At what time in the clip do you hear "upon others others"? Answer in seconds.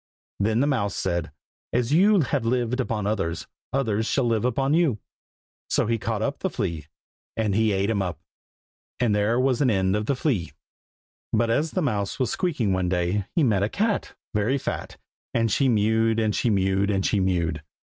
2.79-4.07